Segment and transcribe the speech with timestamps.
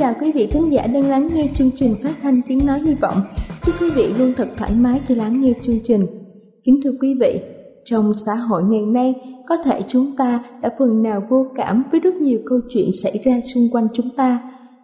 [0.00, 2.94] Chào quý vị thính giả đang lắng nghe chương trình phát thanh tiếng nói hy
[2.94, 3.16] vọng.
[3.62, 6.06] Chúc quý vị luôn thật thoải mái khi lắng nghe chương trình.
[6.64, 7.40] Kính thưa quý vị,
[7.84, 9.14] trong xã hội ngày nay,
[9.48, 13.20] có thể chúng ta đã phần nào vô cảm với rất nhiều câu chuyện xảy
[13.24, 14.38] ra xung quanh chúng ta.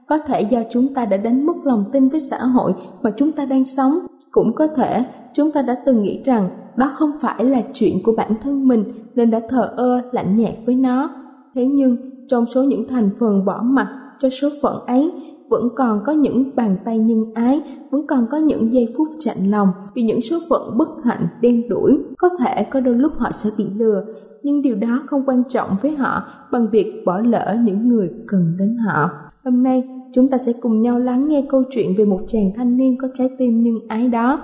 [0.06, 2.72] Có thể do chúng ta đã đánh mất lòng tin với xã hội
[3.02, 3.92] mà chúng ta đang sống.
[4.30, 8.12] Cũng có thể chúng ta đã từng nghĩ rằng đó không phải là chuyện của
[8.16, 11.10] bản thân mình nên đã thờ ơ lạnh nhạt với nó.
[11.54, 11.96] Thế nhưng
[12.28, 15.12] trong số những thành phần bỏ mặt cho số phận ấy
[15.48, 19.50] vẫn còn có những bàn tay nhân ái, vẫn còn có những giây phút chạnh
[19.50, 21.98] lòng vì những số phận bất hạnh đen đuổi.
[22.18, 24.04] Có thể có đôi lúc họ sẽ bị lừa,
[24.42, 26.22] nhưng điều đó không quan trọng với họ
[26.52, 29.10] bằng việc bỏ lỡ những người cần đến họ.
[29.44, 32.76] Hôm nay, chúng ta sẽ cùng nhau lắng nghe câu chuyện về một chàng thanh
[32.76, 34.40] niên có trái tim nhân ái đó.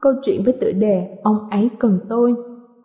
[0.00, 2.34] Câu chuyện với tựa đề Ông ấy cần tôi.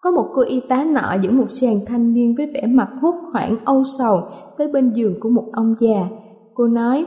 [0.03, 3.15] Có một cô y tá nọ dẫn một chàng thanh niên với vẻ mặt hốt
[3.31, 4.21] hoảng âu sầu
[4.57, 6.09] tới bên giường của một ông già
[6.53, 7.05] Cô nói,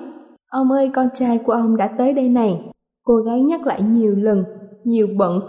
[0.49, 2.73] ông ơi con trai của ông đã tới đây này.
[3.05, 4.45] Cô gái nhắc lại nhiều lần,
[4.85, 5.41] nhiều bận,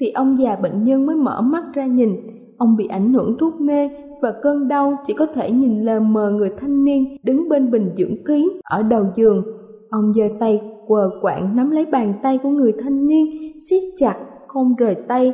[0.00, 2.10] thì ông già bệnh nhân mới mở mắt ra nhìn.
[2.58, 3.90] Ông bị ảnh hưởng thuốc mê
[4.22, 7.90] và cơn đau chỉ có thể nhìn lờ mờ người thanh niên đứng bên bình
[7.96, 9.42] dưỡng khí ở đầu giường.
[9.90, 13.26] Ông giơ tay quờ quạng nắm lấy bàn tay của người thanh niên,
[13.70, 14.14] siết chặt,
[14.48, 15.32] không rời tay,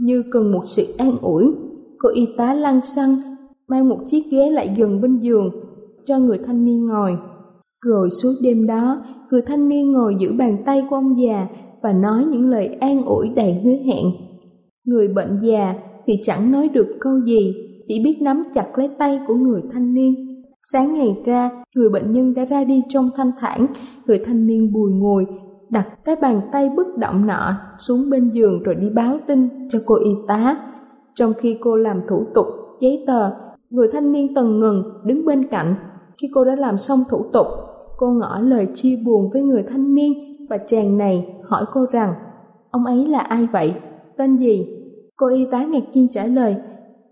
[0.00, 1.44] như cần một sự an ủi.
[1.98, 3.16] Cô y tá lăn xăng,
[3.68, 5.50] mang một chiếc ghế lại gần bên giường,
[6.06, 7.16] cho người thanh niên ngồi.
[7.84, 11.46] Rồi suốt đêm đó, người thanh niên ngồi giữ bàn tay của ông già
[11.82, 14.06] và nói những lời an ủi đầy hứa hẹn.
[14.84, 15.74] Người bệnh già
[16.06, 17.54] thì chẳng nói được câu gì,
[17.88, 20.14] chỉ biết nắm chặt lấy tay của người thanh niên.
[20.72, 23.66] Sáng ngày ra, người bệnh nhân đã ra đi trong thanh thản,
[24.06, 25.26] người thanh niên bùi ngồi,
[25.70, 29.78] đặt cái bàn tay bất động nọ xuống bên giường rồi đi báo tin cho
[29.86, 30.56] cô y tá.
[31.14, 32.46] Trong khi cô làm thủ tục,
[32.80, 33.30] giấy tờ,
[33.70, 35.74] người thanh niên tần ngừng đứng bên cạnh.
[36.18, 37.46] Khi cô đã làm xong thủ tục,
[38.00, 40.12] Cô ngỏ lời chia buồn với người thanh niên
[40.50, 42.14] và chàng này hỏi cô rằng
[42.70, 43.74] Ông ấy là ai vậy?
[44.16, 44.66] Tên gì?
[45.16, 46.56] Cô y tá ngạc nhiên trả lời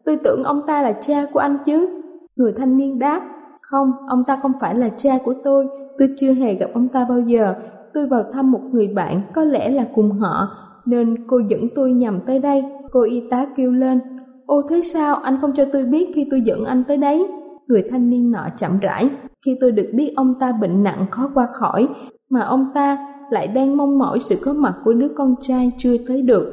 [0.04, 2.02] Tôi tưởng ông ta là cha của anh chứ.
[2.36, 3.22] Người thanh niên đáp
[3.62, 5.66] Không, ông ta không phải là cha của tôi.
[5.98, 7.54] Tôi chưa hề gặp ông ta bao giờ.
[7.98, 10.48] Tôi vào thăm một người bạn có lẽ là cùng họ
[10.86, 12.64] nên cô dẫn tôi nhầm tới đây.
[12.92, 13.98] Cô y tá kêu lên
[14.46, 17.28] Ô thế sao anh không cho tôi biết khi tôi dẫn anh tới đấy?
[17.66, 19.10] Người thanh niên nọ chậm rãi
[19.46, 21.88] khi tôi được biết ông ta bệnh nặng khó qua khỏi,
[22.30, 25.96] mà ông ta lại đang mong mỏi sự có mặt của đứa con trai chưa
[26.08, 26.44] tới được.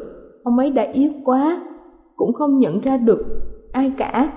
[0.43, 1.57] Ông ấy đã yếu quá,
[2.15, 3.25] cũng không nhận ra được
[3.73, 4.29] ai cả.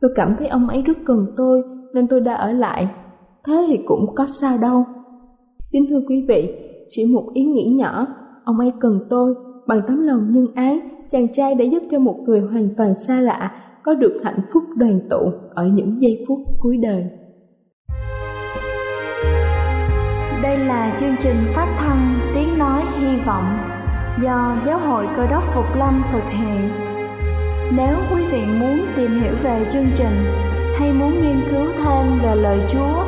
[0.00, 1.62] Tôi cảm thấy ông ấy rất cần tôi
[1.94, 2.88] nên tôi đã ở lại.
[3.46, 4.84] Thế thì cũng có sao đâu.
[5.72, 6.54] Kính thưa quý vị,
[6.88, 8.06] chỉ một ý nghĩ nhỏ,
[8.44, 9.34] ông ấy cần tôi
[9.66, 10.80] bằng tấm lòng nhân ái,
[11.10, 14.62] chàng trai đã giúp cho một người hoàn toàn xa lạ có được hạnh phúc
[14.78, 17.04] đoàn tụ ở những giây phút cuối đời.
[20.42, 23.58] Đây là chương trình phát thanh Tiếng Nói Hy Vọng
[24.22, 26.68] do Giáo hội Cơ đốc Phục Lâm thực hiện.
[27.76, 30.24] Nếu quý vị muốn tìm hiểu về chương trình
[30.78, 33.07] hay muốn nghiên cứu thêm về lời Chúa,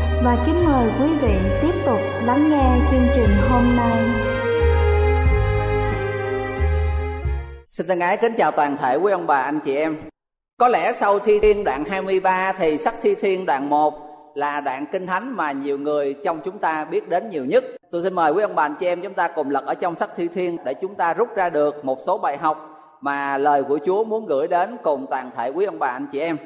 [0.23, 3.97] và kính mời quý vị tiếp tục lắng nghe chương trình hôm nay.
[7.67, 9.97] Xin thân ái kính chào toàn thể quý ông bà, anh chị em.
[10.57, 13.93] Có lẽ sau thi thiên đoạn 23 thì sách thi thiên đoạn 1
[14.35, 17.63] là đoạn kinh thánh mà nhiều người trong chúng ta biết đến nhiều nhất.
[17.91, 19.95] Tôi xin mời quý ông bà, anh chị em chúng ta cùng lật ở trong
[19.95, 22.69] sách thi thiên để chúng ta rút ra được một số bài học
[23.01, 26.19] mà lời của Chúa muốn gửi đến cùng toàn thể quý ông bà, anh chị
[26.19, 26.37] em.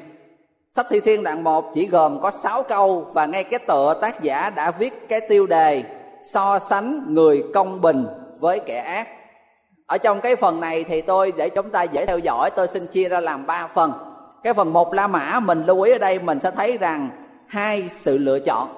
[0.76, 4.22] Sách thi thiên đoạn 1 chỉ gồm có 6 câu và ngay cái tựa tác
[4.22, 5.82] giả đã viết cái tiêu đề
[6.22, 8.06] so sánh người công bình
[8.40, 9.08] với kẻ ác
[9.86, 12.86] ở trong cái phần này thì tôi, để chúng ta dễ theo dõi, tôi xin
[12.86, 13.92] chia ra làm ba phần.
[14.42, 17.08] Cái phần một la mã, mình lưu ý ở đây, mình sẽ thấy rằng
[17.46, 18.68] hai sự lựa chọn.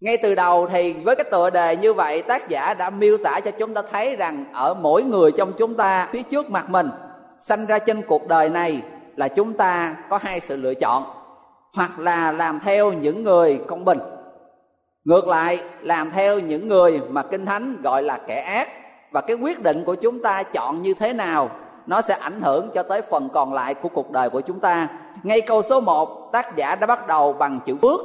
[0.00, 3.40] Ngay từ đầu thì với cái tựa đề như vậy, tác giả đã miêu tả
[3.40, 6.90] cho chúng ta thấy rằng ở mỗi người trong chúng ta, phía trước mặt mình,
[7.40, 8.82] sanh ra trên cuộc đời này
[9.16, 11.04] là chúng ta có hai sự lựa chọn
[11.74, 13.98] hoặc là làm theo những người công bình.
[15.04, 18.68] Ngược lại, làm theo những người mà kinh thánh gọi là kẻ ác,
[19.12, 21.50] và cái quyết định của chúng ta chọn như thế nào,
[21.86, 24.88] nó sẽ ảnh hưởng cho tới phần còn lại của cuộc đời của chúng ta.
[25.22, 28.00] Ngay câu số 1 tác giả đã bắt đầu bằng chữ phước.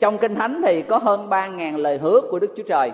[0.00, 2.92] Trong kinh thánh thì có hơn 3.000 lời hứa của Đức Chúa Trời.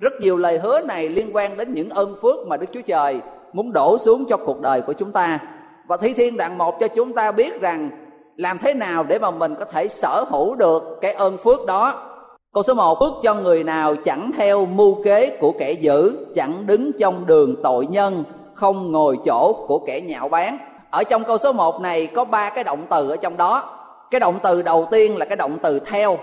[0.00, 3.20] Rất nhiều lời hứa này liên quan đến những ơn phước mà Đức Chúa Trời
[3.52, 5.38] muốn đổ xuống cho cuộc đời của chúng ta.
[5.86, 7.90] Và thi thiên đoạn một cho chúng ta biết rằng
[8.36, 12.10] làm thế nào để mà mình có thể sở hữu được cái ơn phước đó?
[12.54, 16.66] Câu số 1 Phước cho người nào chẳng theo mưu kế của kẻ dữ, Chẳng
[16.66, 20.58] đứng trong đường tội nhân, Không ngồi chỗ của kẻ nhạo báng.
[20.90, 23.62] Ở trong câu số 1 này có ba cái động từ ở trong đó.
[24.10, 26.18] Cái động từ đầu tiên là cái động từ theo,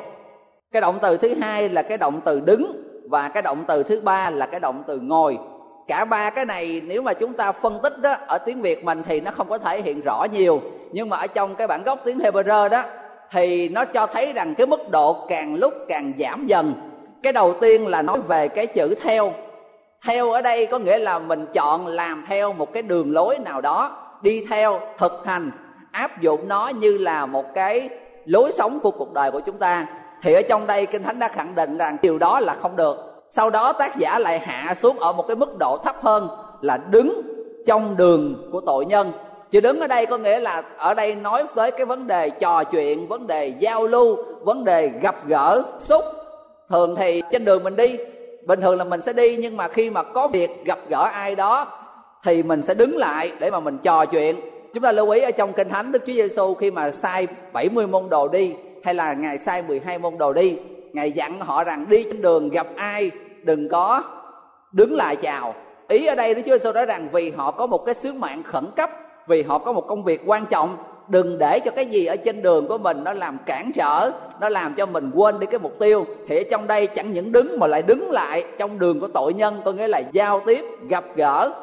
[0.72, 2.72] Cái động từ thứ hai là cái động từ đứng,
[3.10, 5.38] Và cái động từ thứ ba là cái động từ ngồi.
[5.88, 9.04] Cả ba cái này nếu mà chúng ta phân tích đó, Ở tiếng Việt mình
[9.08, 10.62] thì nó không có thể hiện rõ nhiều.
[10.94, 12.84] Nhưng mà ở trong cái bản gốc tiếng Hebrew đó,
[13.32, 16.74] thì nó cho thấy rằng cái mức độ càng lúc càng giảm dần.
[17.24, 19.34] Cái đầu tiên là nói về cái chữ theo.
[20.06, 23.62] Theo ở đây có nghĩa là mình chọn làm theo một cái đường lối nào
[23.62, 25.52] đó, đi theo, thực hành,
[25.92, 27.90] áp dụng nó như là một cái
[28.26, 29.86] lối sống của cuộc đời của chúng ta.
[30.22, 33.24] Thì ở trong đây kinh thánh đã khẳng định rằng điều đó là không được.
[33.30, 36.28] Sau đó tác giả lại hạ xuống ở một cái mức độ thấp hơn
[36.62, 37.22] là đứng
[37.68, 39.12] trong đường của tội nhân
[39.52, 42.64] chữ đứng ở đây có nghĩa là ở đây nói tới cái vấn đề trò
[42.64, 45.64] chuyện, vấn đề giao lưu, vấn đề gặp gỡ.
[45.84, 46.04] Xúc,
[46.70, 47.98] thường thì trên đường mình đi,
[48.46, 51.36] bình thường là mình sẽ đi, nhưng mà khi mà có việc gặp gỡ ai
[51.36, 51.68] đó,
[52.24, 54.36] thì mình sẽ đứng lại để mà mình trò chuyện.
[54.74, 57.88] Chúng ta lưu ý ở trong kinh thánh, đức chúa giêsu khi mà sai 70
[57.88, 60.58] môn đồ đi, hay là ngài sai 12 môn đồ đi,
[60.94, 63.12] ngài dặn họ rằng đi trên đường gặp ai,
[63.44, 64.04] đừng có
[64.72, 65.54] đứng lại chào.
[65.88, 68.44] Ý ở đây đức chúa giêsu nói rằng vì họ có một cái sứ mạng
[68.44, 68.90] khẩn cấp
[69.28, 70.78] vì họ có một công việc quan trọng.
[71.08, 74.50] Đừng để cho cái gì ở trên đường của mình nó làm cản trở, nó
[74.50, 76.06] làm cho mình quên đi cái mục tiêu.
[76.28, 79.34] Thì ở trong đây chẳng những đứng mà lại đứng lại trong đường của tội
[79.34, 81.54] nhân, có nghĩa là giao tiếp, gặp gỡ.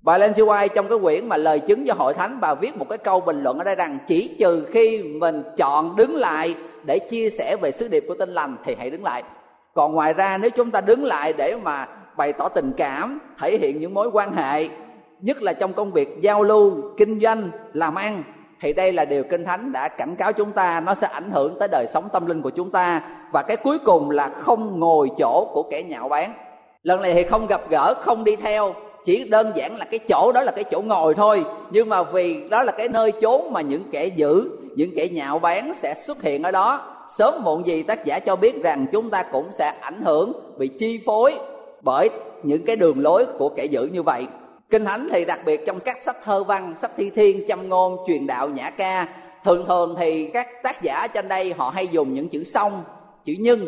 [0.00, 2.88] Bà Lên White trong cái quyển mà lời chứng cho hội thánh, bà viết một
[2.88, 6.98] cái câu bình luận ở đây rằng, chỉ trừ khi mình chọn đứng lại để
[6.98, 9.22] chia sẻ về sứ điệp của tinh lành thì hãy đứng lại.
[9.74, 11.86] Còn ngoài ra, nếu chúng ta đứng lại để mà
[12.16, 14.68] bày tỏ tình cảm, thể hiện những mối quan hệ
[15.20, 18.22] nhất là trong công việc giao lưu, kinh doanh, làm ăn,
[18.60, 21.56] thì đây là điều kinh thánh đã cảnh cáo chúng ta, nó sẽ ảnh hưởng
[21.58, 23.02] tới đời sống tâm linh của chúng ta.
[23.32, 26.32] Và cái cuối cùng là không ngồi chỗ của kẻ nhạo báng.
[26.82, 30.32] Lần này thì không gặp gỡ, không đi theo, chỉ đơn giản là cái chỗ
[30.32, 31.44] đó là cái chỗ ngồi thôi.
[31.70, 35.38] Nhưng mà vì đó là cái nơi chốn mà những kẻ dữ, những kẻ nhạo
[35.38, 36.80] báng sẽ xuất hiện ở đó.
[37.08, 40.68] Sớm muộn gì tác giả cho biết rằng chúng ta cũng sẽ ảnh hưởng, bị
[40.78, 41.38] chi phối
[41.82, 42.10] bởi
[42.42, 44.26] những cái đường lối của kẻ dữ như vậy
[44.70, 47.96] kinh thánh thì đặc biệt trong các sách thơ văn, sách thi thiên, châm ngôn,
[48.06, 49.06] truyền đạo, nhã ca.
[49.44, 52.82] Thường thường thì các tác giả trên đây họ hay dùng những chữ song,
[53.24, 53.66] chữ nhân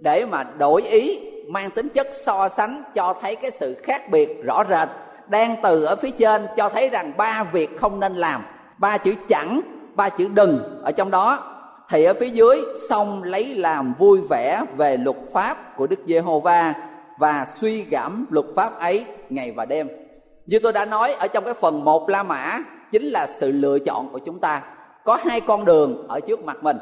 [0.00, 4.42] để mà đổi ý, mang tính chất so sánh, cho thấy cái sự khác biệt
[4.44, 4.88] rõ rệt,
[5.28, 8.42] đang từ ở phía trên cho thấy rằng ba việc không nên làm,
[8.78, 9.60] ba chữ chẳng,
[9.94, 11.50] ba chữ đừng ở trong đó.
[11.88, 16.74] Thì ở phía dưới xong lấy làm vui vẻ về luật pháp của đức giê-hô-va
[17.18, 20.03] và suy gẫm luật pháp ấy ngày và đêm
[20.46, 22.58] như tôi đã nói, ở trong cái phần một La Mã,
[22.90, 24.62] chính là sự lựa chọn của chúng ta.
[25.04, 26.78] Có hai con đường ở trước mặt mình.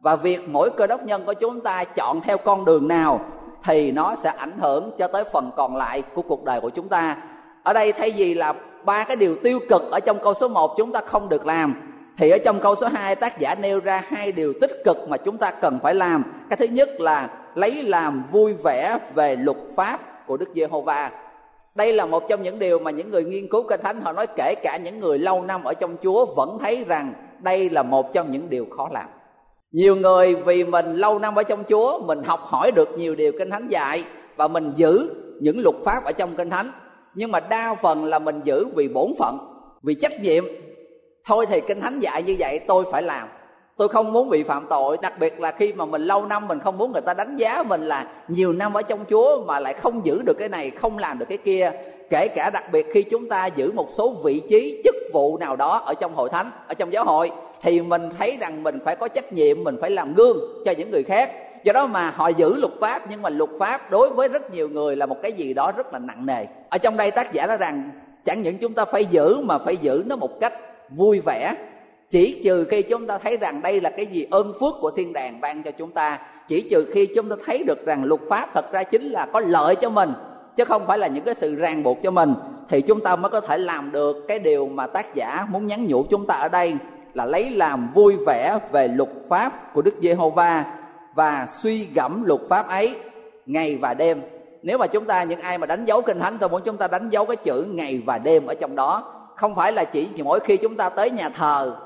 [0.00, 3.20] Và việc mỗi cơ đốc nhân của chúng ta chọn theo con đường nào
[3.64, 6.88] thì nó sẽ ảnh hưởng cho tới phần còn lại của cuộc đời của chúng
[6.88, 7.16] ta.
[7.62, 10.74] Ở đây thay vì là ba cái điều tiêu cực ở trong câu số 1
[10.76, 11.74] chúng ta không được làm,
[12.18, 15.16] thì ở trong câu số 2 tác giả nêu ra hai điều tích cực mà
[15.16, 19.56] chúng ta cần phải làm cái thứ nhất là lấy làm vui vẻ về luật
[19.76, 21.10] pháp của Đức Giê-hô-va
[21.78, 24.26] đây là một trong những điều mà những người nghiên cứu kinh thánh, họ nói
[24.36, 28.12] kể cả những người lâu năm ở trong Chúa vẫn thấy rằng đây là một
[28.12, 29.08] trong những điều khó làm.
[29.72, 33.32] Nhiều người vì mình lâu năm ở trong Chúa, mình học hỏi được nhiều điều
[33.38, 34.04] kinh thánh dạy
[34.36, 36.70] và mình giữ những luật pháp ở trong kinh thánh.
[37.14, 39.38] Nhưng mà đa phần là mình giữ vì bổn phận,
[39.82, 40.44] vì trách nhiệm.
[41.26, 43.28] Thôi thì kinh thánh dạy như vậy, tôi phải làm
[43.78, 46.60] tôi không muốn bị phạm tội, đặc biệt là khi mà mình lâu năm mình
[46.60, 49.74] không muốn người ta đánh giá mình là nhiều năm ở trong chúa mà lại
[49.74, 51.70] không giữ được cái này, không làm được cái kia.
[52.10, 55.56] Kể cả đặc biệt khi chúng ta giữ một số vị trí, chức vụ nào
[55.56, 57.30] đó ở trong hội thánh, ở trong giáo hội,
[57.62, 60.90] thì mình thấy rằng mình phải có trách nhiệm, mình phải làm gương cho những
[60.90, 61.30] người khác.
[61.64, 64.68] Do đó mà họ giữ luật pháp, nhưng mà luật pháp đối với rất nhiều
[64.68, 66.44] người là một cái gì đó rất là nặng nề.
[66.68, 67.90] Ở trong đây tác giả nói rằng,
[68.24, 70.52] chẳng những chúng ta phải giữ mà phải giữ nó một cách
[70.90, 71.54] vui vẻ
[72.10, 75.12] chỉ trừ khi chúng ta thấy rằng đây là cái gì ơn phước của thiên
[75.12, 78.48] đàng ban cho chúng ta, chỉ trừ khi chúng ta thấy được rằng luật pháp
[78.54, 80.12] thật ra chính là có lợi cho mình,
[80.56, 82.34] chứ không phải là những cái sự ràng buộc cho mình,
[82.68, 85.86] thì chúng ta mới có thể làm được cái điều mà tác giả muốn nhắn
[85.86, 86.74] nhủ chúng ta ở đây,
[87.14, 90.64] là lấy làm vui vẻ về luật pháp của Đức Giê-hô-va
[91.14, 92.94] và suy gẫm luật pháp ấy
[93.46, 94.22] ngày và đêm.
[94.62, 96.88] Nếu mà chúng ta, những ai mà đánh dấu kinh thánh, tôi muốn chúng ta
[96.88, 99.14] đánh dấu cái chữ ngày và đêm ở trong đó.
[99.36, 101.76] Không phải là chỉ mỗi khi chúng ta tới nhà thờ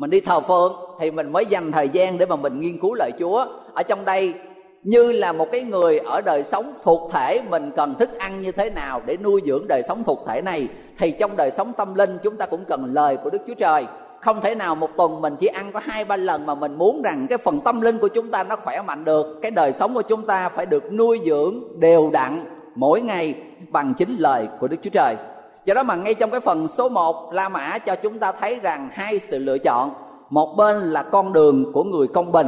[0.00, 2.94] mình đi thờ phượng thì mình mới dành thời gian để mà mình nghiên cứu
[2.94, 3.44] lời Chúa.
[3.74, 4.34] Ở trong đây,
[4.82, 8.52] như là một cái người ở đời sống thuộc thể, mình cần thức ăn như
[8.52, 11.94] thế nào để nuôi dưỡng đời sống thuộc thể này, thì trong đời sống tâm
[11.94, 13.86] linh chúng ta cũng cần lời của Đức Chúa Trời.
[14.20, 17.02] Không thể nào một tuần mình chỉ ăn có hai, ba lần mà mình muốn
[17.02, 19.38] rằng cái phần tâm linh của chúng ta nó khỏe mạnh được.
[19.42, 23.34] Cái đời sống của chúng ta phải được nuôi dưỡng, đều đặn mỗi ngày
[23.68, 25.16] bằng chính lời của Đức Chúa Trời
[25.64, 28.60] do đó mà ngay trong cái phần số 1 La Mã cho chúng ta thấy
[28.62, 29.90] rằng hai sự lựa chọn.
[30.30, 32.46] Một bên là con đường của người công bình,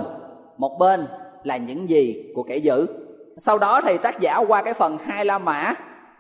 [0.59, 1.07] một bên
[1.45, 2.87] là những gì của kẻ dữ.
[3.39, 5.75] Sau đó thì tác giả qua cái phần hai La Mã,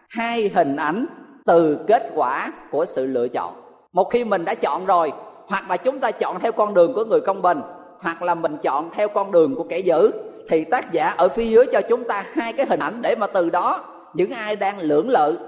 [0.09, 1.07] hai hình ảnh
[1.47, 3.55] từ kết quả của sự lựa chọn.
[3.93, 5.13] Một khi mình đã chọn rồi,
[5.47, 7.61] hoặc là chúng ta chọn theo con đường của người công bình,
[8.01, 10.11] hoặc là mình chọn theo con đường của kẻ dữ,
[10.49, 13.27] thì tác giả ở phía dưới cho chúng ta hai cái hình ảnh để mà
[13.27, 13.81] từ đó
[14.15, 15.39] những ai đang lưỡng lự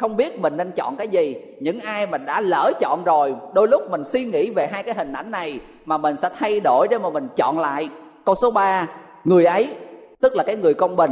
[0.00, 1.36] không biết mình nên chọn cái gì.
[1.60, 4.94] Những ai mà đã lỡ chọn rồi, đôi lúc mình suy nghĩ về hai cái
[4.94, 7.88] hình ảnh này mà mình sẽ thay đổi để mà mình chọn lại.
[8.24, 8.86] Câu số 3
[9.24, 9.68] người ấy,
[10.20, 11.10] tức là cái người công bình,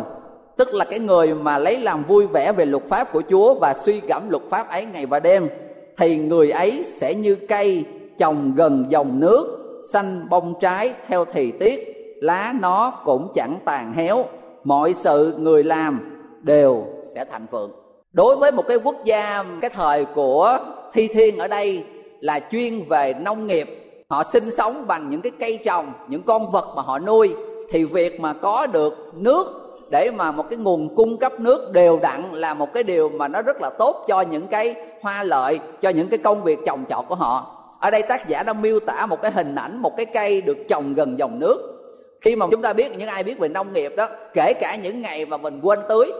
[0.57, 3.75] tức là cái người mà lấy làm vui vẻ về luật pháp của Chúa và
[3.75, 5.49] suy gẫm luật pháp ấy ngày và đêm,
[5.97, 7.85] thì người ấy sẽ như cây
[8.19, 9.59] trồng gần dòng nước,
[9.93, 14.25] xanh bông trái theo thì tiết, lá nó cũng chẳng tàn héo.
[14.65, 17.71] Mọi sự người làm đều sẽ thành phượng
[18.13, 20.59] đối với một cái quốc gia, cái thời của
[20.93, 21.85] thi thiên ở đây
[22.21, 23.69] là chuyên về nông nghiệp.
[24.09, 27.35] Họ sinh sống bằng những cái cây trồng, những con vật mà họ nuôi.
[27.71, 29.47] Thì việc mà có được nước
[29.91, 33.29] để mà một cái nguồn cung cấp nước đều đặn là một cái điều mà
[33.29, 36.85] nó rất là tốt cho những cái hoa lợi, cho những cái công việc trồng
[36.89, 37.55] trọt của họ.
[37.81, 40.59] Ở đây tác giả đã miêu tả một cái hình ảnh, một cái cây được
[40.69, 41.75] trồng gần dòng nước.
[42.21, 45.03] Khi mà chúng ta biết, những ai biết về nông nghiệp đó, kể cả những
[45.03, 46.13] ngày mà mình quên tưới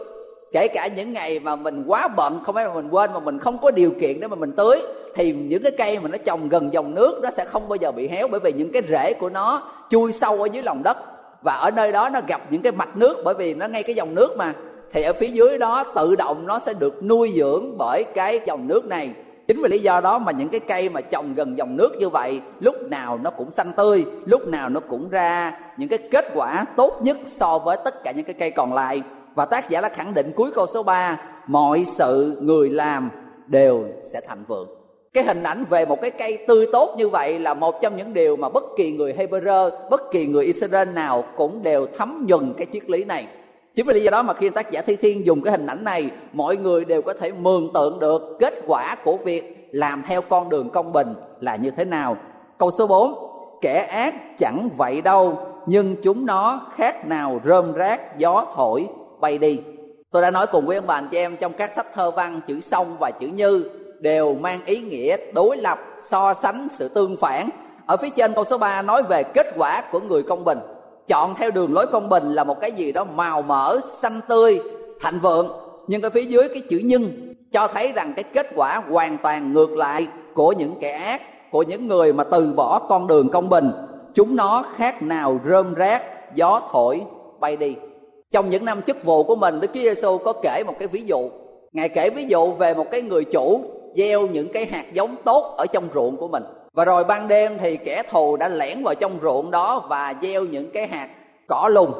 [0.51, 3.39] kể cả những ngày mà mình quá bận, không phải là mình quên, mà mình
[3.39, 4.81] không có điều kiện để mà mình tưới,
[5.15, 7.91] thì những cái cây mà nó trồng gần dòng nước nó sẽ không bao giờ
[7.91, 10.97] bị héo, bởi vì những cái rễ của nó chui sâu ở dưới lòng đất.
[11.41, 13.95] Và ở nơi đó nó gặp những cái mạch nước, bởi vì nó ngay cái
[13.95, 14.53] dòng nước mà.
[14.91, 18.67] Thì ở phía dưới đó tự động nó sẽ được nuôi dưỡng bởi cái dòng
[18.67, 19.13] nước này.
[19.47, 22.09] Chính vì lý do đó mà những cái cây mà trồng gần dòng nước như
[22.09, 26.25] vậy, lúc nào nó cũng xanh tươi, lúc nào nó cũng ra những cái kết
[26.33, 29.01] quả tốt nhất so với tất cả những cái cây còn lại
[29.39, 33.09] và tác giả đã khẳng định cuối câu số 3 mọi sự người làm
[33.47, 34.67] đều sẽ thành vượng
[35.13, 38.13] cái hình ảnh về một cái cây tươi tốt như vậy là một trong những
[38.13, 42.53] điều mà bất kỳ người Hebrew, bất kỳ người Israel nào cũng đều thấm nhuần
[42.57, 43.27] cái triết lý này.
[43.75, 45.83] Chính vì lý do đó mà khi tác giả Thi Thiên dùng cái hình ảnh
[45.83, 50.21] này, mọi người đều có thể mường tượng được kết quả của việc làm theo
[50.21, 52.17] con đường công bình là như thế nào.
[52.57, 53.13] Câu số 4,
[53.61, 58.87] kẻ ác chẳng vậy đâu, nhưng chúng nó khác nào rơm rác gió thổi
[59.19, 59.59] bay đi.
[60.11, 62.41] Tôi đã nói cùng với ông bà anh chị em trong các sách thơ văn
[62.47, 67.17] chữ song và chữ như đều mang ý nghĩa đối lập, so sánh sự tương
[67.17, 67.49] phản.
[67.85, 70.59] Ở phía trên câu số 3 nói về kết quả của người công bình
[71.09, 74.59] chọn theo đường lối công bình là một cái gì đó màu mỡ xanh tươi
[75.01, 75.47] thạnh vượng
[75.87, 77.03] nhưng ở phía dưới cái chữ nhưng
[77.51, 81.21] cho thấy rằng cái kết quả hoàn toàn ngược lại của những kẻ ác
[81.51, 83.71] của những người mà từ bỏ con đường công bình
[84.13, 86.03] chúng nó khác nào rơm rác
[86.35, 87.01] gió thổi
[87.39, 87.75] bay đi
[88.31, 91.01] trong những năm chức vụ của mình, Đức Chúa Giêsu có kể một cái ví
[91.05, 91.29] dụ.
[91.71, 93.61] Ngài kể ví dụ về một cái người chủ
[93.95, 96.43] gieo những cái hạt giống tốt ở trong ruộng của mình.
[96.73, 100.43] Và rồi ban đêm thì kẻ thù đã lẻn vào trong ruộng đó và gieo
[100.43, 101.09] những cái hạt
[101.47, 101.91] cỏ lùng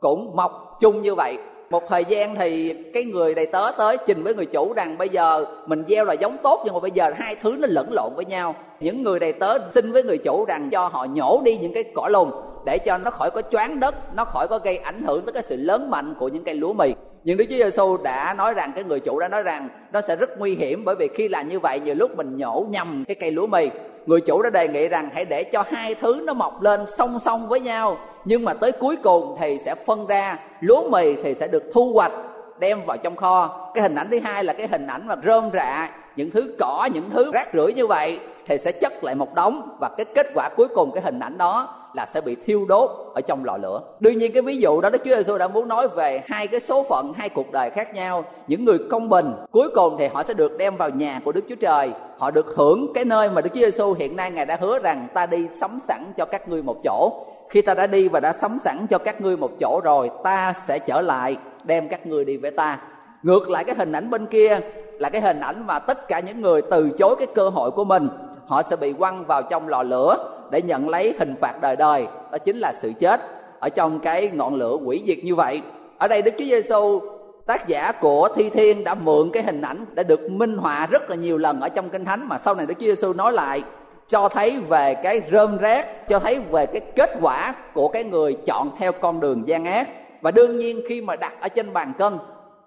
[0.00, 1.38] cũng mọc chung như vậy.
[1.70, 5.08] Một thời gian thì cái người đầy tớ tới trình với người chủ rằng bây
[5.08, 8.12] giờ mình gieo là giống tốt, nhưng mà bây giờ hai thứ nó lẫn lộn
[8.16, 8.54] với nhau.
[8.80, 11.84] Những người đầy tớ xin với người chủ rằng cho họ nhổ đi những cái
[11.94, 12.30] cỏ lùng
[12.66, 15.42] để cho nó khỏi có choáng đất, nó khỏi có gây ảnh hưởng tới cái
[15.42, 16.94] sự lớn mạnh của những cây lúa mì.
[17.24, 20.16] Nhưng Đức Chúa Giêsu đã nói rằng, cái người chủ đã nói rằng, nó sẽ
[20.16, 23.14] rất nguy hiểm bởi vì khi làm như vậy, nhiều lúc mình nhổ nhầm cái
[23.20, 23.70] cây lúa mì.
[24.06, 27.18] Người chủ đã đề nghị rằng, hãy để cho hai thứ nó mọc lên song
[27.18, 31.34] song với nhau, nhưng mà tới cuối cùng thì sẽ phân ra, lúa mì thì
[31.34, 32.12] sẽ được thu hoạch,
[32.58, 33.70] đem vào trong kho.
[33.74, 36.88] Cái hình ảnh thứ hai là cái hình ảnh mà rơm rạ những thứ, cỏ,
[36.94, 40.26] những thứ rác rưởi như vậy thì sẽ chất lại một đống và cái kết
[40.34, 43.56] quả cuối cùng cái hình ảnh đó là sẽ bị thiêu đốt ở trong lò
[43.56, 43.80] lửa.
[44.00, 46.60] Đương nhiên cái ví dụ đó Đức Chúa Giêsu đã muốn nói về hai cái
[46.60, 48.24] số phận, hai cuộc đời khác nhau.
[48.48, 51.44] Những người công bình cuối cùng thì họ sẽ được đem vào nhà của Đức
[51.48, 51.90] Chúa Trời.
[52.18, 55.06] Họ được hưởng cái nơi mà Đức Chúa Giêsu hiện nay ngài đã hứa rằng
[55.14, 57.12] ta đi sắm sẵn cho các ngươi một chỗ.
[57.48, 60.52] Khi ta đã đi và đã sắm sẵn cho các ngươi một chỗ rồi, ta
[60.66, 62.78] sẽ trở lại đem các ngươi đi với ta.
[63.22, 64.60] Ngược lại cái hình ảnh bên kia
[64.98, 67.84] là cái hình ảnh mà tất cả những người từ chối cái cơ hội của
[67.84, 68.08] mình
[68.46, 70.16] họ sẽ bị quăng vào trong lò lửa
[70.50, 72.06] để nhận lấy hình phạt đời đời.
[72.32, 73.20] Đó chính là sự chết
[73.60, 75.62] ở trong cái ngọn lửa quỷ diệt như vậy.
[75.98, 77.00] Ở đây đức chúa giêsu
[77.46, 81.10] tác giả của thi thiên đã mượn cái hình ảnh đã được minh họa rất
[81.10, 83.62] là nhiều lần ở trong kinh thánh mà sau này đức chúa giêsu nói lại,
[84.08, 88.36] cho thấy về cái rơm rác, cho thấy về cái kết quả của cái người
[88.46, 89.88] chọn theo con đường gian ác.
[90.20, 92.18] Và đương nhiên khi mà đặt ở trên bàn cân,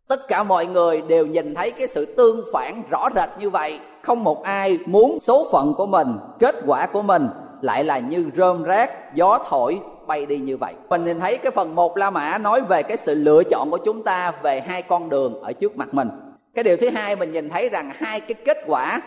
[0.07, 3.79] tất cả mọi người đều nhìn thấy cái sự tương phản rõ rệt như vậy
[4.01, 6.07] không một ai muốn số phận của mình,
[6.39, 7.27] kết quả của mình
[7.61, 10.73] lại là như rơm rác, gió thổi, bay đi như vậy.
[10.89, 13.77] Mình nhìn thấy cái phần một la mã nói về cái sự lựa chọn của
[13.77, 16.09] chúng ta về hai con đường ở trước mặt mình.
[16.53, 19.01] Cái điều thứ hai mình nhìn thấy rằng hai cái kết quả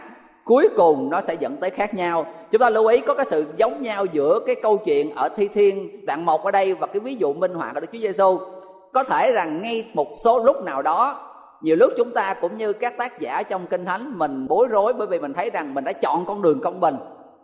[0.45, 2.27] cuối cùng nó sẽ dẫn tới khác nhau.
[2.51, 5.49] Chúng ta lưu ý có cái sự giống nhau giữa cái câu chuyện ở thi
[5.49, 8.39] thiên, đoạn một ở đây và cái ví dụ minh họa của đức chúa giêsu
[8.93, 11.32] có thể rằng ngay một số lúc nào đó
[11.63, 14.93] nhiều lúc chúng ta cũng như các tác giả trong kinh thánh, mình bối rối
[14.93, 16.97] bởi vì mình thấy rằng mình đã chọn con đường công bình.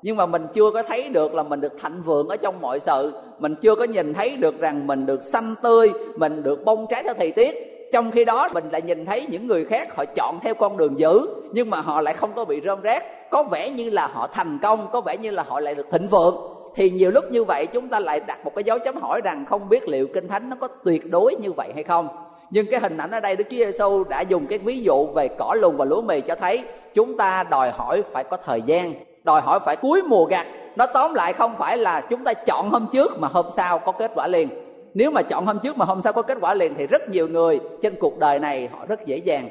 [0.03, 2.81] Nhưng mà mình chưa có thấy được là mình được thạnh vượng ở trong mọi
[2.81, 3.13] sự.
[3.39, 7.03] Mình chưa có nhìn thấy được rằng mình được xanh tươi, mình được bông trái
[7.03, 7.55] theo thời tiết.
[7.93, 10.99] Trong khi đó, mình lại nhìn thấy những người khác họ chọn theo con đường
[10.99, 11.21] dữ,
[11.53, 13.31] nhưng mà họ lại không có bị rơm rác.
[13.31, 16.09] Có vẻ như là họ thành công, có vẻ như là họ lại được thịnh
[16.09, 16.37] vượng.
[16.75, 19.47] Thì nhiều lúc như vậy, chúng ta lại đặt một cái dấu chấm hỏi rằng
[19.49, 22.09] không biết liệu kinh thánh nó có tuyệt đối như vậy hay không?
[22.51, 25.29] Nhưng cái hình ảnh ở đây Đức Chúa Giêsu đã dùng cái ví dụ về
[25.29, 28.95] cỏ lùn và lúa mì cho thấy chúng ta đòi hỏi phải có thời gian,
[29.25, 30.47] đòi hỏi phải cuối mùa gặt.
[30.77, 33.93] Nó tóm lại không phải là chúng ta chọn hôm trước mà hôm sau có
[33.93, 34.49] kết quả liền.
[34.95, 37.29] Nếu mà chọn hôm trước mà hôm sau có kết quả liền thì rất nhiều
[37.29, 39.49] người trên cuộc đời này họ rất dễ dàng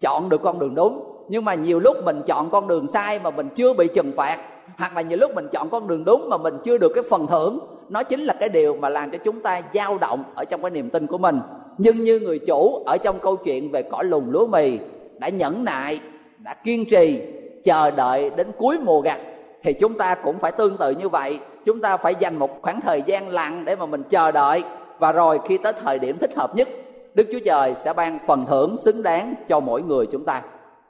[0.00, 1.24] chọn được con đường đúng.
[1.28, 4.38] Nhưng mà nhiều lúc mình chọn con đường sai mà mình chưa bị trừng phạt,
[4.78, 7.26] hoặc là nhiều lúc mình chọn con đường đúng mà mình chưa được cái phần
[7.26, 10.62] thưởng, nó chính là cái điều mà làm cho chúng ta dao động ở trong
[10.62, 11.40] cái niềm tin của mình
[11.82, 14.78] nhưng như người chủ ở trong câu chuyện về cỏ lùn lúa mì
[15.18, 16.00] đã nhẫn nại,
[16.38, 17.22] đã kiên trì,
[17.64, 19.18] chờ đợi đến cuối mùa gặt,
[19.62, 21.38] thì chúng ta cũng phải tương tự như vậy.
[21.64, 24.62] Chúng ta phải dành một khoảng thời gian lặng để mà mình chờ đợi.
[24.98, 26.68] Và rồi khi tới thời điểm thích hợp nhất,
[27.14, 30.42] đức chúa trời sẽ ban phần thưởng xứng đáng cho mỗi người chúng ta.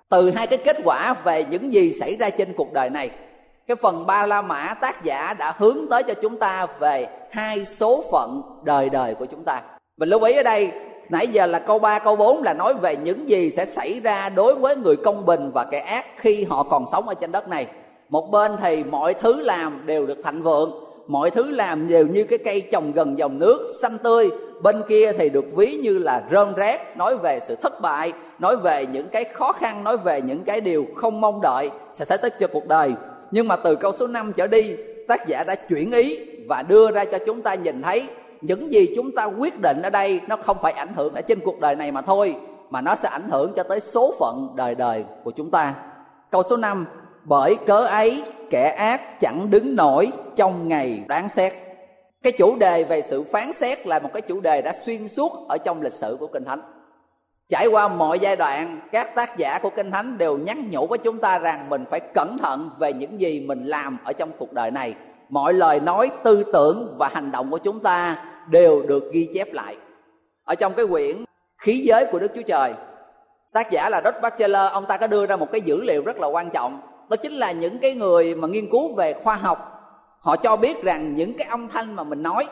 [0.09, 3.11] Từ hai cái kết quả về những gì xảy ra trên cuộc đời này,
[3.66, 7.64] cái phần ba la mã tác giả đã hướng tới cho chúng ta về hai
[7.64, 9.62] số phận đời đời của chúng ta
[9.96, 10.70] mình lưu ý ở đây
[11.09, 14.28] nãy giờ là câu 3, câu 4 là nói về những gì sẽ xảy ra
[14.28, 17.48] đối với người công bình và kẻ ác khi họ còn sống ở trên đất
[17.48, 17.66] này.
[18.09, 22.24] Một bên thì mọi thứ làm đều được thạnh vượng mọi thứ làm đều như
[22.24, 24.31] cái cây trồng gần dòng nước xanh tươi.
[24.62, 28.57] Bên kia thì được ví như là rơm rác nói về sự thất bại nói
[28.57, 32.18] về những cái khó khăn nói về những cái điều không mong đợi sẽ xảy
[32.18, 32.94] tới cho cuộc đời.
[33.31, 34.76] Nhưng mà từ câu số 5 trở đi
[35.09, 38.07] tác giả đã chuyển ý và đưa ra cho chúng ta nhìn thấy
[38.42, 41.40] những gì chúng ta quyết định ở đây nó không phải ảnh hưởng ở trên
[41.40, 42.37] cuộc đời này mà thôi,
[42.70, 45.74] mà nó sẽ ảnh hưởng cho tới số phận đời đời của chúng ta.
[46.31, 46.87] Câu số 5
[47.24, 51.52] bởi cớ ấy kẻ ác chẳng đứng nổi trong ngày đáng xét.
[52.22, 55.33] Cái chủ đề về sự phán xét là một cái chủ đề đã xuyên suốt
[55.48, 56.61] ở trong lịch sử của kinh thánh.
[57.48, 60.98] Trải qua mọi giai đoạn, các tác giả của kinh thánh đều nhắc nhủ với
[60.98, 64.52] chúng ta rằng mình phải cẩn thận về những gì mình làm ở trong cuộc
[64.52, 64.94] đời này.
[65.28, 68.16] Mọi lời nói, tư tưởng và hành động của chúng ta
[68.48, 69.76] đều được ghi chép lại.
[70.44, 71.24] Ở trong cái quyển
[71.59, 72.74] khí giới của đức chúa trời,
[73.52, 76.16] tác giả là Rod bachelor, ông ta có đưa ra một cái dữ liệu rất
[76.16, 76.81] là quan trọng.
[77.11, 79.59] Đó chính là những cái người mà nghiên cứu về khoa học,
[80.18, 82.46] họ cho biết rằng những cái âm thanh mà mình nói,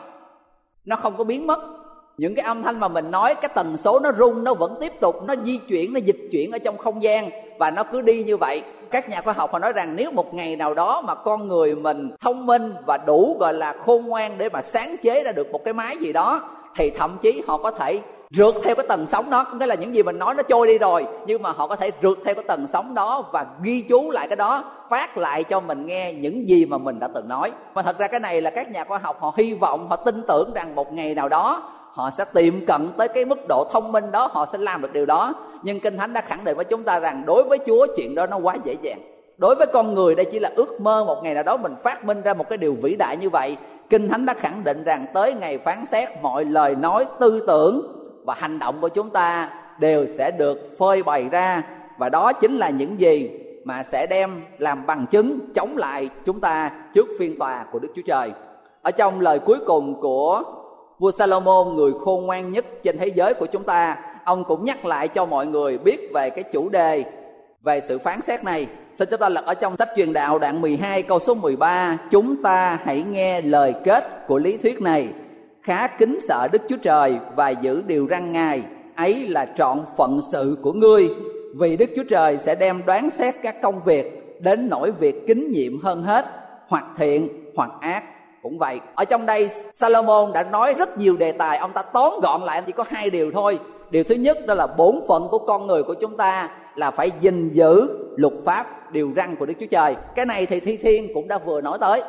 [0.85, 1.80] nó không có biến mất
[2.17, 4.91] những cái âm thanh mà mình nói, cái tần số nó rung, nó vẫn tiếp
[4.99, 8.23] tục, nó di chuyển, nó dịch chuyển ở trong không gian và nó cứ đi
[8.23, 8.63] như vậy.
[8.91, 11.75] Các nhà khoa học họ nói rằng nếu một ngày nào đó mà con người
[11.75, 15.51] mình thông minh và đủ, gọi là, khôn ngoan để mà sáng chế ra được
[15.51, 16.41] một cái máy gì đó,
[16.75, 19.45] thì thậm chí họ có thể rượt theo cái tầng sóng đó.
[19.59, 21.91] Nghĩa là những gì mình nói nó trôi đi rồi, nhưng mà họ có thể
[22.01, 25.59] rượt theo cái tầng sóng đó và ghi chú lại cái đó, phát lại cho
[25.59, 27.51] mình nghe những gì mà mình đã từng nói.
[27.73, 30.21] Mà thật ra cái này là các nhà khoa học họ hy vọng, họ tin
[30.27, 33.91] tưởng rằng một ngày nào đó họ sẽ tiệm cận tới cái mức độ thông
[33.91, 35.33] minh đó, họ sẽ làm được điều đó.
[35.63, 38.27] Nhưng kinh thánh đã khẳng định với chúng ta rằng đối với chúa, chuyện đó
[38.27, 38.99] nó quá dễ dàng.
[39.37, 42.05] Đối với con người, đây chỉ là ước mơ một ngày nào đó mình phát
[42.05, 43.57] minh ra một cái điều vĩ đại như vậy.
[43.89, 47.81] Kinh thánh đã khẳng định rằng tới ngày phán xét, mọi lời nói, tư tưởng
[48.25, 49.49] và hành động của chúng ta
[49.79, 51.63] đều sẽ được phơi bày ra.
[51.97, 53.29] Và đó chính là những gì
[53.63, 57.89] mà sẽ đem làm bằng chứng chống lại chúng ta trước phiên tòa của Đức
[57.95, 58.31] Chúa Trời.
[58.81, 60.43] Ở trong lời cuối cùng của
[61.01, 64.85] vua Salomon người khôn ngoan nhất trên thế giới của chúng ta, ông cũng nhắc
[64.85, 67.03] lại cho mọi người biết về cái chủ đề
[67.63, 68.67] về sự phán xét này.
[68.95, 72.43] Xin chúng ta lật ở trong sách truyền đạo đoạn 12 câu số 13, chúng
[72.43, 75.07] ta hãy nghe lời kết của lý thuyết này.
[75.61, 78.63] Khá kính sợ Đức Chúa Trời và giữ điều răn Ngài,
[78.95, 81.09] ấy là trọn phận sự của ngươi,
[81.55, 85.51] vì Đức Chúa Trời sẽ đem đoán xét các công việc đến nỗi việc kính
[85.51, 86.25] nhiệm hơn hết,
[86.67, 88.03] hoặc thiện hoặc ác
[88.43, 91.57] cũng vậy, ở trong đây Salomon đã nói rất nhiều đề tài.
[91.57, 93.59] Ông ta tóm gọn lại chỉ có hai điều thôi.
[93.89, 97.11] Điều thứ nhất, đó là bổn phận của con người của chúng ta là phải
[97.19, 99.95] gìn giữ luật pháp, điều răn của đức chúa trời.
[100.15, 102.01] Cái này thì thi thiên cũng đã vừa nói tới.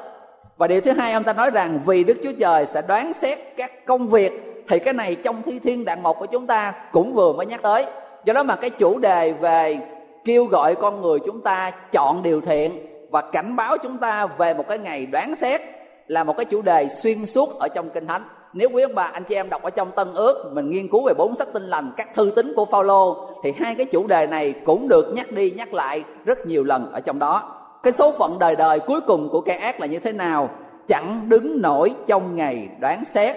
[0.56, 3.38] Và điều thứ hai, ông ta nói rằng vì đức chúa trời sẽ đoán xét
[3.56, 7.14] các công việc, thì cái này trong thi thiên đoạn một của chúng ta cũng
[7.14, 7.86] vừa mới nhắc tới.
[8.24, 9.78] Do đó mà cái chủ đề về
[10.24, 14.54] kêu gọi con người chúng ta chọn điều thiện và cảnh báo chúng ta về
[14.54, 15.60] một cái ngày đoán xét
[16.06, 18.22] là một cái chủ đề xuyên suốt ở trong kinh thánh.
[18.52, 21.06] Nếu quý ông bà, anh chị em đọc ở trong tân ước, mình nghiên cứu
[21.06, 24.26] về bốn sách tinh lành, các thư tín của phaolô, thì hai cái chủ đề
[24.26, 27.58] này cũng được nhắc đi nhắc lại rất nhiều lần ở trong đó.
[27.82, 30.50] Cái số phận đời đời cuối cùng của kẻ ác là như thế nào,
[30.88, 33.36] chẳng đứng nổi trong ngày đoán xét.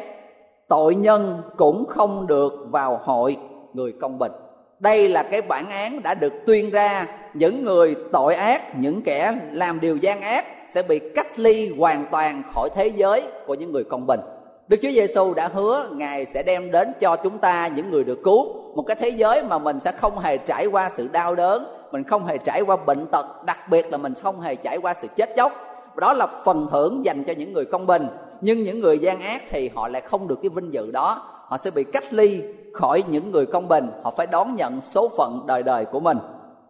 [0.67, 3.37] Tội nhân cũng không được vào hội
[3.73, 4.31] người công bình.
[4.79, 9.33] Đây là cái bản án đã được tuyên ra, những người tội ác, những kẻ
[9.51, 13.71] làm điều gian ác sẽ bị cách ly hoàn toàn khỏi thế giới của những
[13.71, 14.19] người công bình
[14.67, 18.19] Đức Chúa Giêsu đã hứa Ngài sẽ đem đến cho chúng ta những người được
[18.23, 21.65] cứu một cái thế giới mà mình sẽ không hề trải qua sự đau đớn,
[21.91, 24.93] mình không hề trải qua bệnh tật, đặc biệt là mình không hề trải qua
[24.93, 25.51] sự chết chóc.
[25.95, 28.07] Đó là phần thưởng dành cho những người công bình,
[28.41, 31.57] nhưng những người gian ác thì họ lại không được cái vinh dự đó, họ
[31.57, 35.43] sẽ bị cách ly khỏi những người công bình, họ phải đón nhận số phận
[35.47, 36.17] đời đời của mình.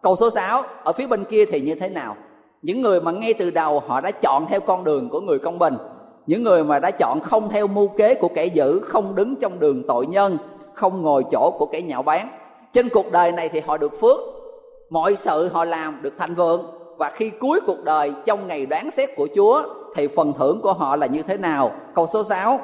[0.02, 2.16] Câu số 6, ở phía bên kia thì như thế nào?
[2.62, 5.58] Những người mà ngay từ đầu họ đã chọn theo con đường của người công
[5.58, 5.74] bình.
[6.26, 9.58] Những người mà đã chọn không theo mưu kế của kẻ dữ, không đứng trong
[9.58, 10.38] đường tội nhân,
[10.74, 12.28] không ngồi chỗ của kẻ nhạo báng.
[12.72, 14.18] Trên cuộc đời này thì họ được phước.
[14.90, 16.66] Mọi sự họ làm được thành vượng.
[16.96, 19.62] Và khi cuối cuộc đời, trong ngày đoán xét của Chúa,
[19.94, 21.70] thì phần thưởng của họ là như thế nào?
[21.94, 22.60] Câu số 6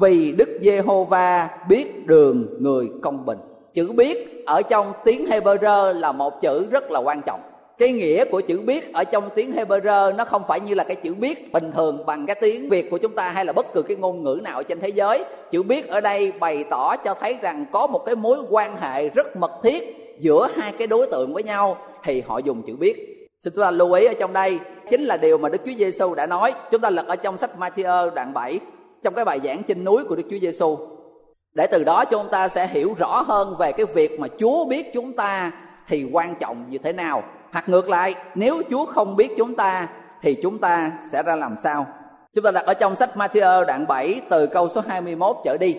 [0.00, 3.38] Vì Đức Giê-hô-va biết đường người công bình.
[3.74, 7.40] Chữ biết ở trong tiếng Hebrew là một chữ rất là quan trọng
[7.82, 10.96] cái nghĩa của chữ biết ở trong tiếng Hebrew nó không phải như là cái
[10.96, 13.82] chữ biết bình thường bằng cái tiếng Việt của chúng ta hay là bất cứ
[13.82, 15.24] cái ngôn ngữ nào trên thế giới.
[15.50, 19.08] Chữ biết ở đây bày tỏ cho thấy rằng có một cái mối quan hệ
[19.08, 19.82] rất mật thiết
[20.20, 23.28] giữa hai cái đối tượng với nhau thì họ dùng chữ biết.
[23.40, 24.58] Xin chúng ta lưu ý ở trong đây,
[24.90, 26.52] chính là điều mà Đức Chúa Giêsu đã nói.
[26.70, 28.60] Chúng ta lật ở trong sách Matthew đoạn 7
[29.02, 30.78] trong cái bài giảng trên núi của Đức Chúa Giêsu.
[31.54, 34.92] Để từ đó chúng ta sẽ hiểu rõ hơn về cái việc mà Chúa biết
[34.94, 35.52] chúng ta
[35.88, 39.88] thì quan trọng như thế nào hoặc ngược lại, nếu chúa không biết chúng ta,
[40.22, 41.86] thì chúng ta sẽ ra làm sao?
[42.34, 45.76] Chúng ta đặt ở trong sách Matthew đoạn 7 từ câu số 21 trở đi.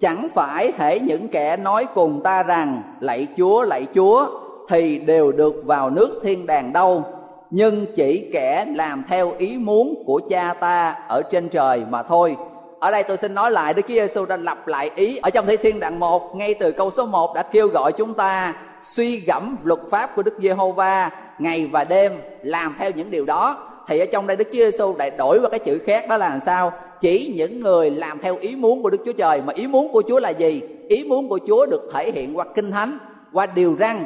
[0.00, 4.26] Chẳng phải hễ những kẻ nói cùng ta rằng, lạy chúa lạy chúa,
[4.68, 7.04] thì đều được vào nước thiên đàng đâu.
[7.50, 12.36] Nhưng chỉ kẻ làm theo ý muốn của cha ta ở trên trời mà thôi.
[12.80, 15.46] Ở đây tôi xin nói lại, Đức Chúa Giêsu đã lặp lại ý ở trong
[15.46, 19.20] Thi Thiên đoạn 1 ngay từ câu số 1 đã kêu gọi chúng ta suy
[19.26, 22.12] gẫm luật pháp của Đức Giê-hô-va ngày và đêm,
[22.42, 23.66] làm theo những điều đó.
[23.88, 26.28] Thì ở trong đây Đức Chúa Giêsu lại đổi qua cái chữ khác, đó là
[26.28, 26.72] làm sao?
[27.00, 29.42] Chỉ những người làm theo ý muốn của Đức Chúa Trời.
[29.46, 30.62] Mà ý muốn của Chúa là gì?
[30.88, 32.98] Ý muốn của Chúa được thể hiện qua kinh thánh,
[33.32, 34.04] qua điều răn,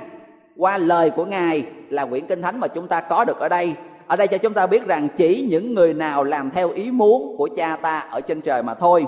[0.57, 3.75] qua lời của Ngài là quyển kinh thánh mà chúng ta có được ở đây.
[4.07, 7.35] Ở đây cho chúng ta biết rằng chỉ những người nào làm theo ý muốn
[7.39, 9.05] của cha ta ở trên trời mà thôi.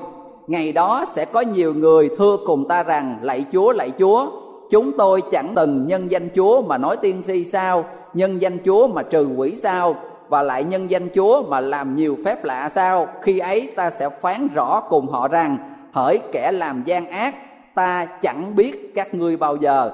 [0.46, 4.30] Ngày đó sẽ có nhiều người thưa cùng ta rằng, lạy chúa lạy chúa
[4.70, 8.86] chúng tôi chẳng từng nhân danh chúa mà nói tiên tri sao, nhân danh chúa
[8.86, 9.94] mà trừ quỷ sao,
[10.28, 13.08] và lại nhân danh chúa mà làm nhiều phép lạ sao.
[13.22, 15.56] Khi ấy ta sẽ phán rõ cùng họ rằng,
[15.92, 17.34] hỡi kẻ làm gian ác,
[17.74, 19.90] ta chẳng biết các ngươi bao giờ.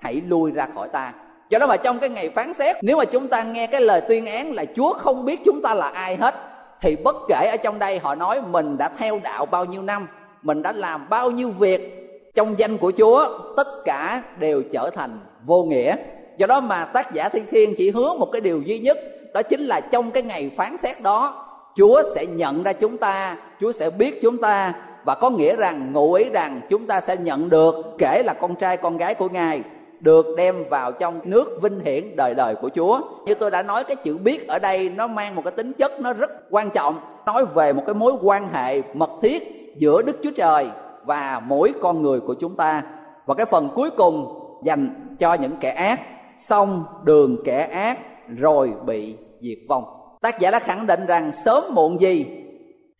[0.00, 1.12] Hãy lui ra khỏi ta.
[1.50, 4.00] Do đó mà trong cái ngày phán xét, nếu mà chúng ta nghe cái lời
[4.08, 6.34] tuyên án là chúa không biết chúng ta là ai hết,
[6.80, 10.06] thì bất kể ở trong đây họ nói mình đã theo đạo bao nhiêu năm,
[10.42, 12.05] mình đã làm bao nhiêu việc
[12.36, 15.10] trong danh của chúa tất cả đều trở thành
[15.44, 15.96] vô nghĩa
[16.38, 18.98] do đó mà tác giả thi thiên chỉ hứa một cái điều duy nhất
[19.34, 21.44] đó chính là trong cái ngày phán xét đó
[21.76, 25.92] chúa sẽ nhận ra chúng ta chúa sẽ biết chúng ta và có nghĩa rằng
[25.92, 29.28] ngụ ý rằng chúng ta sẽ nhận được kể là con trai con gái của
[29.28, 29.62] ngài
[30.00, 33.00] được đem vào trong nước vinh hiển đời đời của Chúa.
[33.26, 36.00] Như tôi đã nói cái chữ biết ở đây nó mang một cái tính chất
[36.00, 39.42] nó rất quan trọng, nói về một cái mối quan hệ mật thiết
[39.76, 40.66] giữa Đức Chúa Trời
[41.06, 42.82] và mỗi con người của chúng ta.
[43.26, 46.00] Và cái phần cuối cùng dành cho những kẻ ác,
[46.36, 47.98] xong đường kẻ ác
[48.38, 49.84] rồi bị diệt vong.
[50.20, 52.26] Tác giả đã khẳng định rằng sớm muộn gì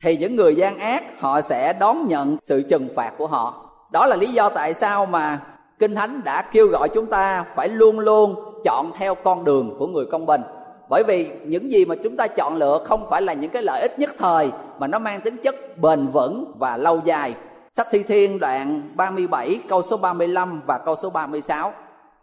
[0.04, 3.70] thì những người gian ác họ sẽ đón nhận sự trừng phạt của họ.
[3.92, 5.40] Đó là lý do tại sao mà
[5.78, 9.86] Kinh Thánh đã kêu gọi chúng ta phải luôn luôn chọn theo con đường của
[9.86, 10.40] người công bình.
[10.88, 13.80] Bởi vì những gì mà chúng ta chọn lựa không phải là những cái lợi
[13.80, 17.34] ích nhất thời mà nó mang tính chất bền vững và lâu dài.
[17.76, 21.72] Sách Thi Thiên đoạn 37 câu số 35 và câu số 36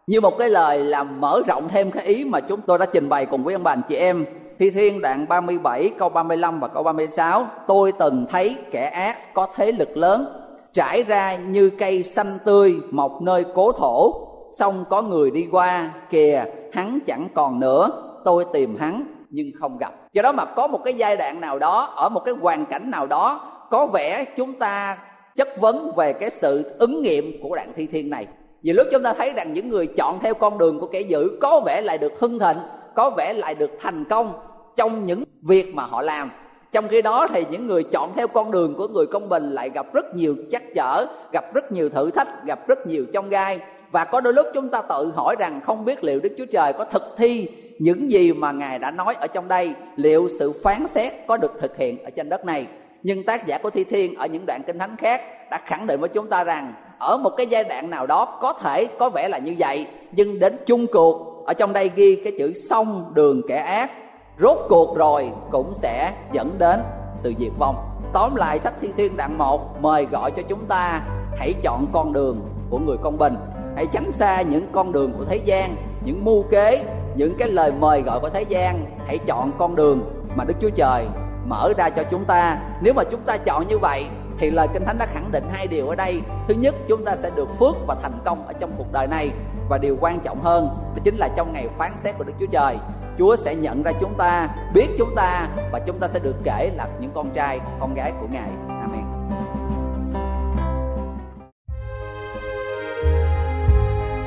[0.07, 3.09] như một cái lời làm mở rộng thêm cái ý mà chúng tôi đã trình
[3.09, 4.25] bày cùng với ông bà anh chị em.
[4.59, 9.47] Thi Thiên đoạn 37 câu 35 và câu 36 Tôi từng thấy kẻ ác có
[9.55, 10.25] thế lực lớn,
[10.73, 14.27] trải ra như cây xanh tươi, mọc nơi cố thổ.
[14.57, 17.89] Xong có người đi qua, kìa, hắn chẳng còn nữa.
[18.25, 19.93] Tôi tìm hắn, nhưng không gặp.
[20.13, 22.91] Do đó mà có một cái giai đoạn nào đó, ở một cái hoàn cảnh
[22.91, 24.97] nào đó, có vẻ chúng ta
[25.35, 28.27] chất vấn về cái sự ứng nghiệm của đoạn thi thiên này.
[28.63, 31.29] Vì lúc chúng ta thấy rằng những người chọn theo con đường của kẻ dữ
[31.41, 32.57] có vẻ lại được hưng thịnh,
[32.95, 34.33] có vẻ lại được thành công
[34.75, 36.31] trong những việc mà họ làm.
[36.71, 39.69] Trong khi đó thì những người chọn theo con đường của người công bình lại
[39.69, 43.59] gặp rất nhiều chắc trở, gặp rất nhiều thử thách, gặp rất nhiều trong gai.
[43.91, 46.73] Và có đôi lúc chúng ta tự hỏi rằng không biết liệu đức chúa trời
[46.73, 47.47] có thực thi
[47.79, 51.51] những gì mà ngài đã nói ở trong đây, liệu sự phán xét có được
[51.59, 52.67] thực hiện ở trên đất này
[53.03, 55.99] nhưng tác giả của thi thiên ở những đoạn kinh thánh khác đã khẳng định
[55.99, 59.27] với chúng ta rằng ở một cái giai đoạn nào đó có thể, có vẻ
[59.27, 59.87] là như vậy.
[60.11, 63.91] Nhưng đến chung cuộc, ở trong đây ghi cái chữ xong đường kẻ ác,
[64.39, 66.79] rốt cuộc rồi cũng sẽ dẫn đến
[67.13, 67.75] sự diệt vong.
[68.13, 71.01] Tóm lại, sách thi thiên đoạn 1 mời gọi cho chúng ta
[71.37, 73.35] hãy chọn con đường của người công bình.
[73.75, 76.83] Hãy tránh xa những con đường của thế gian, những mưu kế,
[77.15, 78.85] những cái lời mời gọi của thế gian.
[79.07, 80.01] Hãy chọn con đường
[80.35, 81.05] mà đức chúa trời
[81.47, 84.06] mở ra cho chúng ta nếu mà chúng ta chọn như vậy
[84.39, 87.15] thì lời kinh thánh đã khẳng định hai điều ở đây thứ nhất chúng ta
[87.15, 89.32] sẽ được phước và thành công ở trong cuộc đời này
[89.69, 92.47] và điều quan trọng hơn đó chính là trong ngày phán xét của đức chúa
[92.51, 92.77] trời
[93.17, 96.71] Chúa sẽ nhận ra chúng ta, biết chúng ta và chúng ta sẽ được kể
[96.75, 98.49] là những con trai, con gái của Ngài.
[98.82, 99.03] Amen.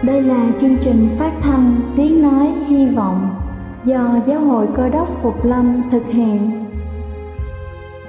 [0.02, 3.34] Đây là chương trình phát thanh Tiếng Nói Hy Vọng
[3.84, 6.65] do Giáo hội Cơ đốc Phục Lâm thực hiện.